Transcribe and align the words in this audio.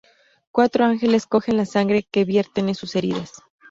Cuatro 0.51 0.83
ángeles 0.83 1.27
cogen 1.27 1.57
la 1.57 1.65
sangre 1.67 2.01
que 2.09 2.25
vierten 2.25 2.73
sus 2.73 2.95
heridas. 2.95 3.33